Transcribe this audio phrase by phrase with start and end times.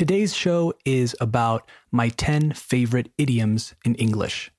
[0.00, 4.50] Today's show is about my 10 favorite idioms in English.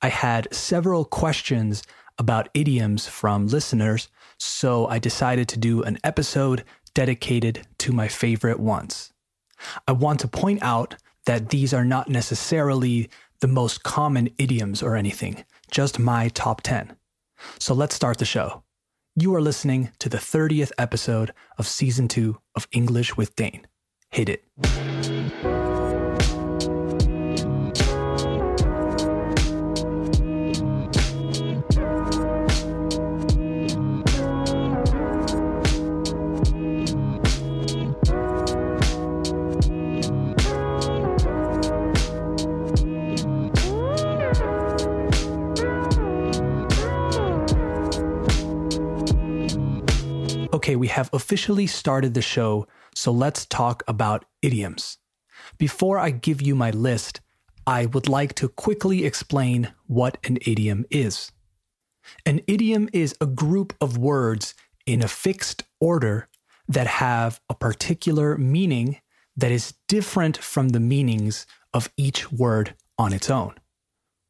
[0.00, 1.82] I had several questions
[2.16, 6.64] about idioms from listeners, so I decided to do an episode
[6.94, 9.12] dedicated to my favorite ones.
[9.86, 10.94] I want to point out
[11.26, 16.96] that these are not necessarily the most common idioms or anything, just my top 10.
[17.58, 18.62] So let's start the show.
[19.14, 23.66] You are listening to the 30th episode of season 2 of English with Dane.
[24.10, 25.47] Hit it.
[50.68, 54.98] Okay, we have officially started the show, so let's talk about idioms.
[55.56, 57.22] Before I give you my list,
[57.66, 61.32] I would like to quickly explain what an idiom is.
[62.26, 64.52] An idiom is a group of words
[64.84, 66.28] in a fixed order
[66.68, 68.98] that have a particular meaning
[69.38, 73.54] that is different from the meanings of each word on its own.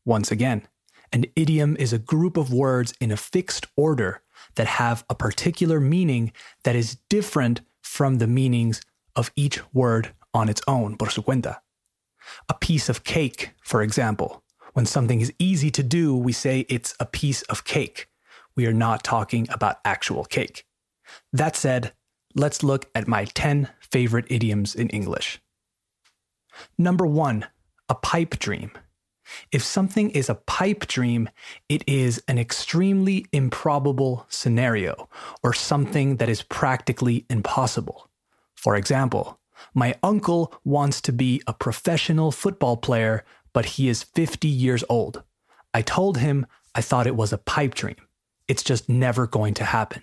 [0.05, 0.69] Once again,
[1.13, 4.23] an idiom is a group of words in a fixed order
[4.59, 6.33] that have a particular meaning
[6.65, 8.83] that is different from the meanings
[9.15, 11.59] of each word on its own, por su cuenta.
[12.49, 14.43] A piece of cake, for example.
[14.73, 18.09] When something is easy to do, we say it's a piece of cake.
[18.57, 20.67] We are not talking about actual cake.
[21.33, 21.93] That said,
[22.35, 25.41] let's look at my 10 favorite idioms in English.
[26.77, 27.47] Number one,
[27.89, 28.73] a pipe dream.
[29.53, 31.29] If something is a pipe dream,
[31.69, 35.09] it is an extremely improbable scenario
[35.43, 38.09] or something that is practically impossible.
[38.55, 39.39] For example,
[39.75, 45.23] my uncle wants to be a professional football player, but he is 50 years old.
[45.75, 47.97] I told him I thought it was a pipe dream.
[48.47, 50.03] It's just never going to happen.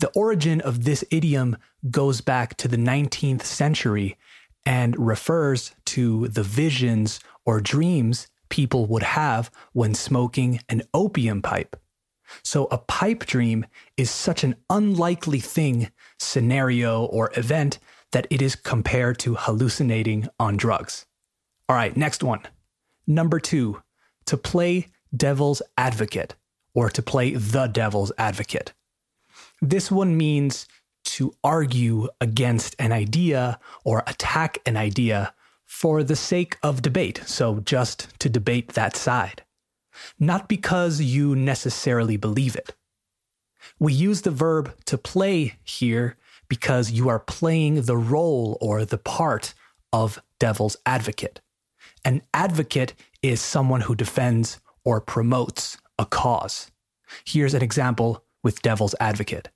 [0.00, 1.56] The origin of this idiom
[1.90, 4.18] goes back to the 19th century
[4.64, 11.76] and refers to the visions or dreams people would have when smoking an opium pipe.
[12.42, 17.78] So, a pipe dream is such an unlikely thing, scenario, or event
[18.12, 21.06] that it is compared to hallucinating on drugs.
[21.68, 22.40] All right, next one.
[23.06, 23.82] Number two,
[24.26, 26.34] to play devil's advocate
[26.74, 28.72] or to play the devil's advocate.
[29.60, 30.66] This one means
[31.04, 35.34] to argue against an idea or attack an idea
[35.66, 39.42] for the sake of debate, so just to debate that side,
[40.20, 42.74] not because you necessarily believe it.
[43.78, 46.16] We use the verb to play here
[46.48, 49.54] because you are playing the role or the part
[49.92, 51.40] of devil's advocate.
[52.04, 56.70] An advocate is someone who defends or promotes a cause.
[57.24, 59.48] Here's an example with devil's advocate.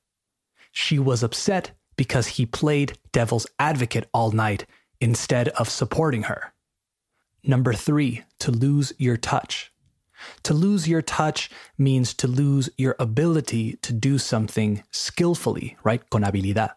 [0.79, 4.67] She was upset because he played devil's advocate all night
[5.01, 6.53] instead of supporting her.
[7.43, 9.73] Number three, to lose your touch.
[10.43, 16.03] To lose your touch means to lose your ability to do something skillfully, right?
[16.11, 16.75] Con habilidad.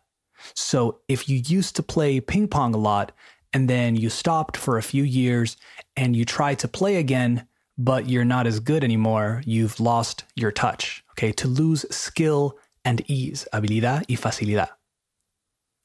[0.54, 3.12] So if you used to play ping pong a lot
[3.52, 5.58] and then you stopped for a few years
[5.98, 7.46] and you try to play again,
[7.78, 11.04] but you're not as good anymore, you've lost your touch.
[11.12, 14.70] Okay, to lose skill and ease, habilidad y facilidad.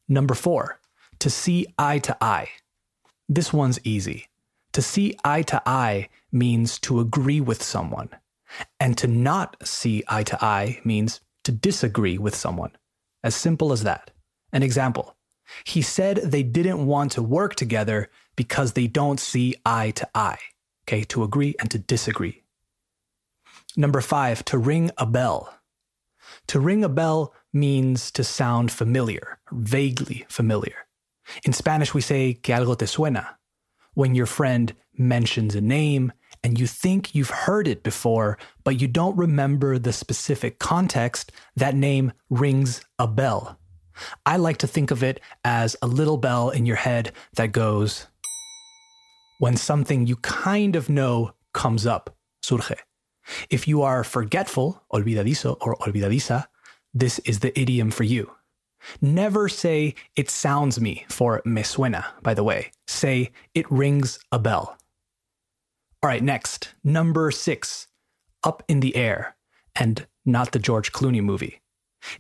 [0.08, 0.78] Number four,
[1.18, 2.48] to see eye to eye.
[3.28, 4.28] This one's easy.
[4.72, 8.10] To see eye to eye means to agree with someone,
[8.80, 12.72] and to not see eye to eye means to disagree with someone.
[13.22, 14.10] As simple as that.
[14.52, 15.16] An example
[15.64, 20.38] he said they didn't want to work together because they don't see eye to eye.
[20.86, 22.42] Okay, to agree and to disagree.
[23.76, 25.54] Number five, to ring a bell.
[26.48, 30.86] To ring a bell means to sound familiar, vaguely familiar.
[31.44, 33.36] In Spanish, we say que algo te suena
[33.94, 36.12] when your friend mentions a name
[36.42, 41.74] and you think you've heard it before, but you don't remember the specific context, that
[41.74, 43.58] name rings a bell.
[44.26, 48.08] I like to think of it as a little bell in your head that goes
[49.38, 52.84] when something you kind of know comes up, surge.
[53.50, 56.46] If you are forgetful, olvidadizo or olvidadiza,
[56.92, 58.30] this is the idiom for you.
[59.00, 62.70] Never say it sounds me for me suena, by the way.
[62.86, 64.76] Say it rings a bell.
[66.02, 67.88] All right, next, number six,
[68.42, 69.36] up in the air,
[69.74, 71.62] and not the George Clooney movie.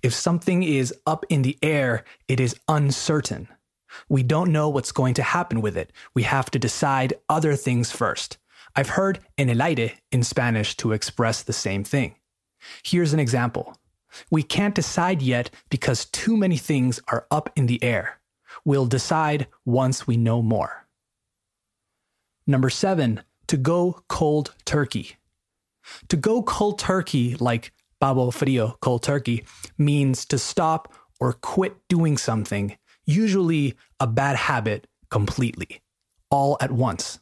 [0.02, 3.48] If something is up in the air, it is uncertain.
[4.08, 5.92] We don't know what's going to happen with it.
[6.14, 8.38] We have to decide other things first.
[8.76, 12.16] I've heard en el aire in Spanish to express the same thing.
[12.82, 13.76] Here's an example.
[14.30, 18.20] We can't decide yet because too many things are up in the air.
[18.64, 20.86] We'll decide once we know more.
[22.46, 25.16] Number seven, to go cold turkey.
[26.08, 29.44] To go cold turkey, like pavo frio, cold turkey,
[29.78, 32.76] means to stop or quit doing something,
[33.06, 35.80] usually a bad habit, completely,
[36.30, 37.20] all at once.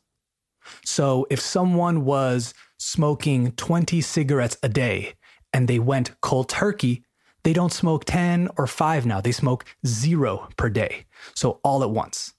[0.85, 5.15] So if someone was smoking 20 cigarettes a day
[5.53, 7.05] and they went cold turkey,
[7.45, 9.21] they don't smoke 10 or 5 now.
[9.21, 11.07] They smoke zero per day.
[11.35, 12.35] So all at once.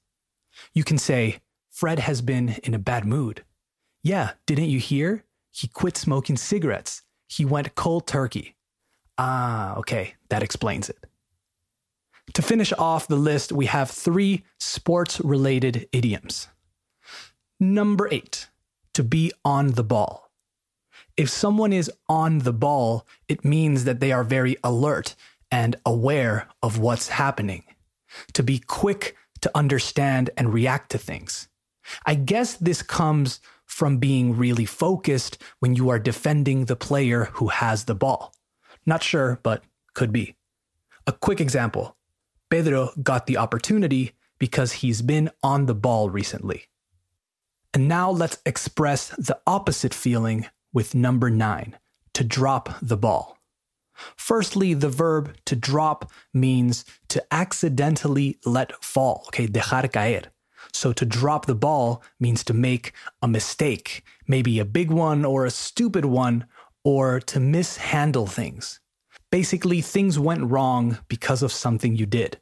[0.74, 1.40] You can say,
[1.70, 3.44] Fred has been in a bad mood.
[4.04, 5.24] Yeah, didn't you hear?
[5.52, 7.04] He quit smoking cigarettes.
[7.28, 8.56] He went cold turkey.
[9.18, 10.98] Ah, okay, that explains it.
[12.34, 16.48] To finish off the list, we have three sports related idioms.
[17.72, 18.50] Number eight,
[18.94, 20.30] to be on the ball.
[21.16, 25.16] If someone is on the ball, it means that they are very alert
[25.50, 27.64] and aware of what's happening.
[28.34, 31.48] To be quick to understand and react to things.
[32.06, 37.48] I guess this comes from being really focused when you are defending the player who
[37.48, 38.34] has the ball.
[38.86, 39.64] Not sure, but
[39.94, 40.36] could be.
[41.08, 41.96] A quick example
[42.50, 46.68] Pedro got the opportunity because he's been on the ball recently.
[47.74, 51.78] And now let's express the opposite feeling with number nine
[52.14, 53.38] to drop the ball.
[54.16, 60.24] Firstly, the verb to drop means to accidentally let fall, okay, dejar caer.
[60.72, 65.46] So to drop the ball means to make a mistake, maybe a big one or
[65.46, 66.46] a stupid one,
[66.84, 68.80] or to mishandle things.
[69.32, 72.40] Basically, things went wrong because of something you did.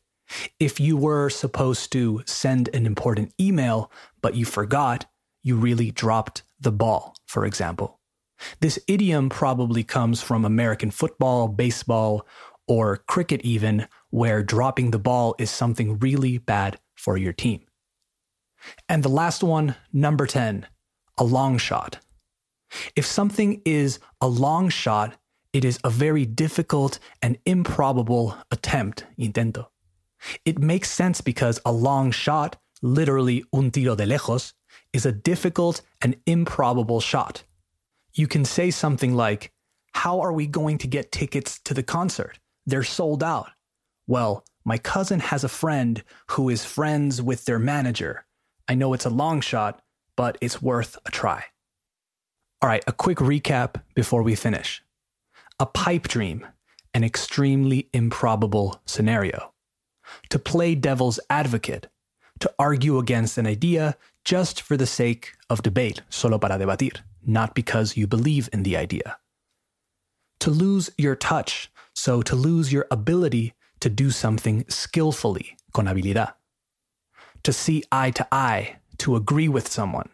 [0.59, 3.91] If you were supposed to send an important email,
[4.21, 5.05] but you forgot,
[5.43, 7.99] you really dropped the ball, for example.
[8.59, 12.25] This idiom probably comes from American football, baseball,
[12.67, 17.61] or cricket, even, where dropping the ball is something really bad for your team.
[18.87, 20.67] And the last one, number 10,
[21.17, 21.99] a long shot.
[22.95, 25.17] If something is a long shot,
[25.53, 29.69] it is a very difficult and improbable attempt, intento.
[30.45, 34.53] It makes sense because a long shot, literally un tiro de lejos,
[34.93, 37.43] is a difficult and improbable shot.
[38.13, 39.51] You can say something like,
[39.93, 42.39] How are we going to get tickets to the concert?
[42.65, 43.49] They're sold out.
[44.07, 48.25] Well, my cousin has a friend who is friends with their manager.
[48.67, 49.81] I know it's a long shot,
[50.15, 51.45] but it's worth a try.
[52.61, 54.83] All right, a quick recap before we finish.
[55.59, 56.45] A pipe dream,
[56.93, 59.53] an extremely improbable scenario.
[60.29, 61.87] To play devil's advocate,
[62.41, 63.95] to argue against an idea
[64.25, 68.75] just for the sake of debate, solo para debatir, not because you believe in the
[68.75, 69.17] idea.
[70.41, 76.33] To lose your touch, so to lose your ability to do something skillfully, con habilidad.
[77.43, 80.09] To see eye to eye, to agree with someone.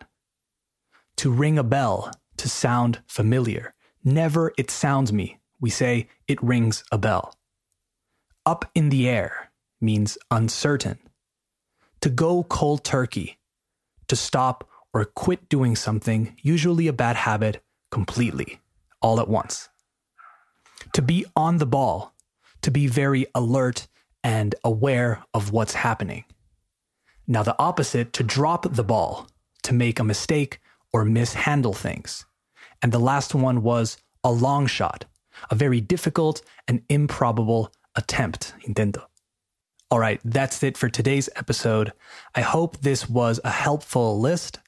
[1.18, 3.74] To ring a bell, to sound familiar.
[4.04, 5.40] Never it sounds me.
[5.60, 7.34] We say it rings a bell.
[8.46, 11.00] Up in the air means uncertain.
[12.02, 13.38] To go cold turkey,
[14.08, 18.60] to stop or quit doing something, usually a bad habit, completely,
[19.02, 19.70] all at once.
[20.94, 22.14] To be on the ball,
[22.62, 23.88] to be very alert
[24.24, 26.26] and aware of what's happening.
[27.28, 29.28] Now, the opposite, to drop the ball,
[29.64, 30.60] to make a mistake
[30.94, 32.26] or mishandle things.
[32.82, 35.06] And the last one was a long shot,
[35.50, 39.07] a very difficult and improbable attempt, intento.
[39.90, 41.94] All right, that's it for today's episode.
[42.36, 44.60] I hope this was a helpful list.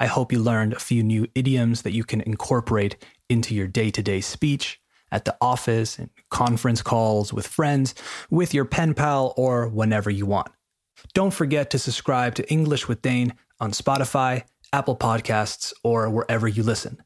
[0.00, 2.96] I hope you learned a few new idioms that you can incorporate
[3.28, 7.94] into your day to day speech at the office and conference calls with friends,
[8.30, 10.48] with your pen pal, or whenever you want.
[11.12, 16.62] Don't forget to subscribe to English with Dane on Spotify, Apple Podcasts, or wherever you
[16.62, 17.02] listen.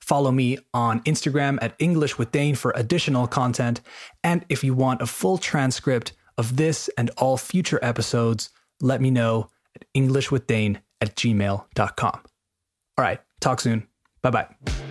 [0.00, 3.80] Follow me on Instagram at English with Dane for additional content.
[4.22, 8.50] And if you want a full transcript of this and all future episodes,
[8.80, 12.20] let me know at englishwithdane at gmail.com.
[12.98, 13.86] All right, talk soon.
[14.22, 14.85] Bye bye.